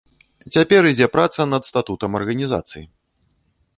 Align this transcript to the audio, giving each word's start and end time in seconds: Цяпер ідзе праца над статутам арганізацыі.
Цяпер 0.55 0.81
ідзе 0.93 1.07
праца 1.15 1.41
над 1.53 1.63
статутам 1.71 2.11
арганізацыі. 2.21 2.85